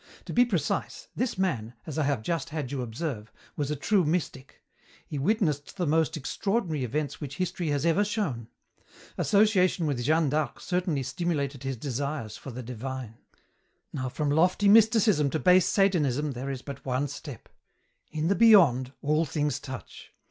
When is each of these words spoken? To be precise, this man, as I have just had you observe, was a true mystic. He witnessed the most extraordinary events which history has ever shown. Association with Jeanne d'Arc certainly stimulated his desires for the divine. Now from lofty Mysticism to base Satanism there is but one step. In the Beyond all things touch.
To 0.25 0.33
be 0.33 0.45
precise, 0.45 1.09
this 1.15 1.37
man, 1.37 1.75
as 1.85 1.99
I 1.99 2.05
have 2.05 2.23
just 2.23 2.49
had 2.49 2.71
you 2.71 2.81
observe, 2.81 3.31
was 3.55 3.69
a 3.69 3.75
true 3.75 4.03
mystic. 4.03 4.63
He 5.05 5.19
witnessed 5.19 5.77
the 5.77 5.85
most 5.85 6.17
extraordinary 6.17 6.83
events 6.83 7.21
which 7.21 7.37
history 7.37 7.67
has 7.67 7.85
ever 7.85 8.03
shown. 8.03 8.47
Association 9.19 9.85
with 9.85 10.01
Jeanne 10.03 10.31
d'Arc 10.31 10.59
certainly 10.59 11.03
stimulated 11.03 11.61
his 11.61 11.77
desires 11.77 12.35
for 12.35 12.49
the 12.49 12.63
divine. 12.63 13.13
Now 13.93 14.09
from 14.09 14.31
lofty 14.31 14.67
Mysticism 14.67 15.29
to 15.29 15.37
base 15.39 15.67
Satanism 15.67 16.31
there 16.31 16.49
is 16.49 16.63
but 16.63 16.83
one 16.83 17.07
step. 17.07 17.47
In 18.09 18.27
the 18.27 18.33
Beyond 18.33 18.93
all 19.03 19.23
things 19.25 19.59
touch. 19.59 20.11